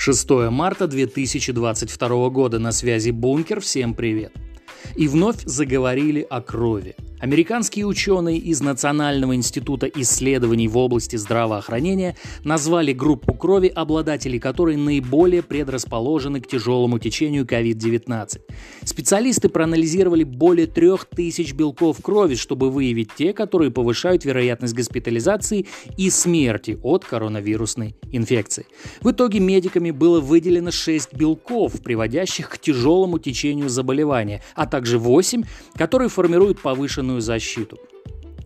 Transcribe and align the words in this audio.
6 0.00 0.30
марта 0.50 0.86
2022 0.86 2.30
года 2.30 2.58
на 2.58 2.72
связи 2.72 3.10
«Бункер». 3.10 3.60
Всем 3.60 3.92
привет. 3.92 4.32
И 4.96 5.06
вновь 5.06 5.44
заговорили 5.44 6.26
о 6.30 6.40
крови– 6.40 6.96
Американские 7.20 7.84
ученые 7.84 8.38
из 8.38 8.62
Национального 8.62 9.34
института 9.34 9.86
исследований 9.86 10.68
в 10.68 10.78
области 10.78 11.16
здравоохранения 11.16 12.16
назвали 12.44 12.94
группу 12.94 13.34
крови, 13.34 13.68
обладателей 13.68 14.38
которой 14.38 14.76
наиболее 14.76 15.42
предрасположены 15.42 16.40
к 16.40 16.46
тяжелому 16.46 16.98
течению 16.98 17.44
COVID-19. 17.44 18.40
Специалисты 18.84 19.50
проанализировали 19.50 20.24
более 20.24 20.66
трех 20.66 21.04
тысяч 21.04 21.52
белков 21.52 21.98
крови, 22.00 22.36
чтобы 22.36 22.70
выявить 22.70 23.14
те, 23.14 23.34
которые 23.34 23.70
повышают 23.70 24.24
вероятность 24.24 24.74
госпитализации 24.74 25.66
и 25.98 26.08
смерти 26.08 26.78
от 26.82 27.04
коронавирусной 27.04 27.96
инфекции. 28.12 28.64
В 29.02 29.10
итоге 29.10 29.40
медиками 29.40 29.90
было 29.90 30.20
выделено 30.20 30.70
6 30.70 31.14
белков, 31.14 31.82
приводящих 31.82 32.48
к 32.48 32.58
тяжелому 32.58 33.18
течению 33.18 33.68
заболевания, 33.68 34.42
а 34.54 34.66
также 34.66 34.98
8, 34.98 35.44
которые 35.76 36.08
формируют 36.08 36.60
повышенную 36.60 37.09
эффективную 37.10 37.20
защиту. 37.20 37.78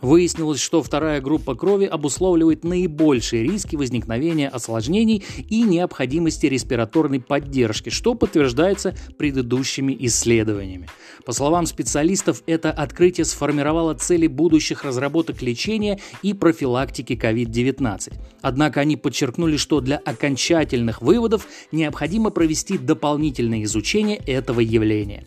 Выяснилось, 0.00 0.60
что 0.60 0.80
вторая 0.80 1.20
группа 1.20 1.56
крови 1.56 1.84
обусловливает 1.84 2.62
наибольшие 2.62 3.42
риски 3.42 3.74
возникновения 3.74 4.48
осложнений 4.48 5.24
и 5.50 5.62
необходимости 5.62 6.46
респираторной 6.46 7.20
поддержки, 7.20 7.90
что 7.90 8.14
подтверждается 8.14 8.94
предыдущими 9.18 9.96
исследованиями. 9.98 10.88
По 11.24 11.32
словам 11.32 11.66
специалистов, 11.66 12.44
это 12.46 12.70
открытие 12.70 13.24
сформировало 13.24 13.94
цели 13.94 14.28
будущих 14.28 14.84
разработок 14.84 15.42
лечения 15.42 15.98
и 16.22 16.32
профилактики 16.32 17.14
COVID-19. 17.14 18.12
Однако 18.40 18.80
они 18.80 18.96
подчеркнули, 18.96 19.56
что 19.56 19.80
для 19.80 19.96
окончательных 19.96 21.02
выводов 21.02 21.48
необходимо 21.72 22.30
провести 22.30 22.78
дополнительное 22.78 23.64
изучение 23.64 24.18
этого 24.18 24.60
явления. 24.60 25.26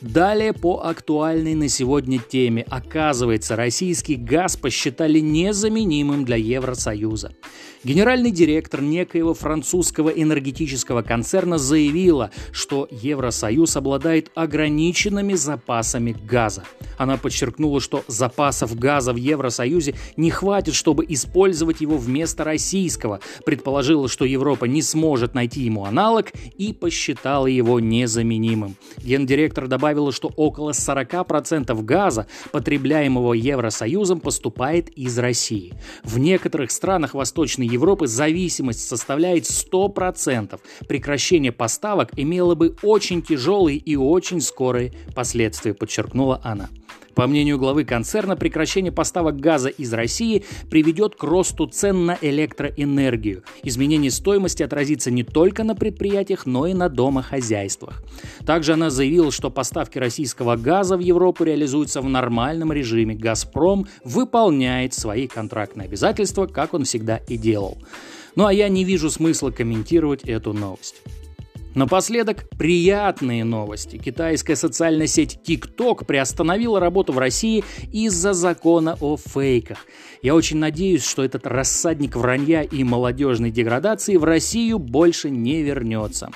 Далее 0.00 0.54
по 0.54 0.80
актуальной 0.82 1.54
на 1.54 1.68
сегодня 1.68 2.18
теме. 2.18 2.64
Оказывается, 2.70 3.54
российский 3.54 4.16
газ 4.16 4.56
посчитали 4.56 5.18
незаменимым 5.18 6.24
для 6.24 6.36
Евросоюза. 6.36 7.32
Генеральный 7.82 8.30
директор 8.30 8.82
некоего 8.82 9.32
французского 9.32 10.10
энергетического 10.10 11.00
концерна 11.00 11.56
заявила, 11.56 12.30
что 12.52 12.86
Евросоюз 12.90 13.74
обладает 13.74 14.30
ограниченными 14.34 15.32
запасами 15.32 16.12
газа. 16.12 16.64
Она 16.98 17.16
подчеркнула, 17.16 17.80
что 17.80 18.04
запасов 18.06 18.78
газа 18.78 19.14
в 19.14 19.16
Евросоюзе 19.16 19.94
не 20.18 20.30
хватит, 20.30 20.74
чтобы 20.74 21.06
использовать 21.08 21.80
его 21.80 21.96
вместо 21.96 22.44
российского, 22.44 23.20
предположила, 23.46 24.08
что 24.08 24.26
Европа 24.26 24.66
не 24.66 24.82
сможет 24.82 25.34
найти 25.34 25.62
ему 25.62 25.86
аналог 25.86 26.26
и 26.58 26.74
посчитала 26.74 27.46
его 27.46 27.80
незаменимым. 27.80 28.76
Гендиректор 28.98 29.68
добавила, 29.90 30.12
что 30.12 30.30
около 30.36 30.70
40% 30.70 31.82
газа, 31.82 32.26
потребляемого 32.52 33.34
Евросоюзом, 33.34 34.20
поступает 34.20 34.88
из 34.90 35.18
России. 35.18 35.74
В 36.04 36.18
некоторых 36.18 36.70
странах 36.70 37.14
Восточной 37.14 37.66
Европы 37.66 38.06
зависимость 38.06 38.88
составляет 38.88 39.44
100%. 39.44 40.60
Прекращение 40.86 41.50
поставок 41.50 42.10
имело 42.16 42.54
бы 42.54 42.76
очень 42.82 43.20
тяжелые 43.22 43.78
и 43.78 43.96
очень 43.96 44.40
скорые 44.40 44.92
последствия, 45.14 45.74
подчеркнула 45.74 46.40
она. 46.44 46.68
По 47.14 47.26
мнению 47.26 47.58
главы 47.58 47.84
концерна, 47.84 48.36
прекращение 48.36 48.92
поставок 48.92 49.38
газа 49.40 49.68
из 49.68 49.92
России 49.92 50.44
приведет 50.70 51.16
к 51.16 51.22
росту 51.24 51.66
цен 51.66 52.06
на 52.06 52.18
электроэнергию. 52.20 53.42
Изменение 53.62 54.10
стоимости 54.10 54.62
отразится 54.62 55.10
не 55.10 55.24
только 55.24 55.64
на 55.64 55.74
предприятиях, 55.74 56.46
но 56.46 56.66
и 56.66 56.74
на 56.74 56.88
домохозяйствах. 56.88 58.02
Также 58.46 58.74
она 58.74 58.90
заявила, 58.90 59.30
что 59.30 59.50
поставки 59.50 59.98
российского 59.98 60.56
газа 60.56 60.96
в 60.96 61.00
Европу 61.00 61.44
реализуются 61.44 62.00
в 62.00 62.08
нормальном 62.08 62.72
режиме. 62.72 63.14
«Газпром» 63.14 63.86
выполняет 64.04 64.94
свои 64.94 65.26
контрактные 65.26 65.86
обязательства, 65.86 66.46
как 66.46 66.74
он 66.74 66.84
всегда 66.84 67.18
и 67.28 67.36
делал. 67.36 67.78
Ну 68.36 68.46
а 68.46 68.52
я 68.52 68.68
не 68.68 68.84
вижу 68.84 69.10
смысла 69.10 69.50
комментировать 69.50 70.22
эту 70.22 70.52
новость. 70.52 71.02
Напоследок, 71.74 72.48
приятные 72.58 73.44
новости. 73.44 73.96
Китайская 73.96 74.56
социальная 74.56 75.06
сеть 75.06 75.38
TikTok 75.46 76.04
приостановила 76.04 76.80
работу 76.80 77.12
в 77.12 77.18
России 77.18 77.62
из-за 77.92 78.32
закона 78.32 78.96
о 79.00 79.16
фейках. 79.16 79.86
Я 80.20 80.34
очень 80.34 80.56
надеюсь, 80.58 81.06
что 81.06 81.22
этот 81.22 81.46
рассадник 81.46 82.16
вранья 82.16 82.62
и 82.62 82.82
молодежной 82.82 83.52
деградации 83.52 84.16
в 84.16 84.24
Россию 84.24 84.80
больше 84.80 85.30
не 85.30 85.62
вернется. 85.62 86.30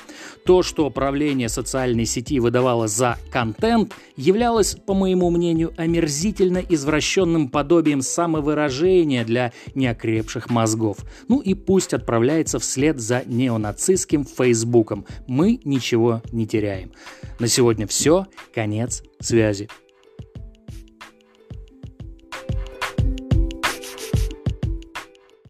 То, 0.46 0.62
что 0.62 0.88
правление 0.88 1.48
социальной 1.48 2.04
сети 2.04 2.38
выдавало 2.38 2.86
за 2.86 3.18
контент, 3.32 3.92
являлось, 4.16 4.76
по 4.86 4.94
моему 4.94 5.30
мнению, 5.30 5.72
омерзительно 5.76 6.58
извращенным 6.58 7.48
подобием 7.48 8.02
самовыражения 8.02 9.24
для 9.24 9.52
неокрепших 9.74 10.48
мозгов. 10.48 10.98
Ну 11.26 11.40
и 11.40 11.54
пусть 11.54 11.92
отправляется 11.92 12.60
вслед 12.60 13.00
за 13.00 13.24
неонацистским 13.26 14.24
Фейсбуком– 14.24 15.06
мы 15.26 15.60
ничего 15.64 16.22
не 16.32 16.46
теряем. 16.46 16.92
На 17.38 17.48
сегодня 17.48 17.86
все. 17.86 18.26
Конец 18.54 19.02
связи. 19.20 19.68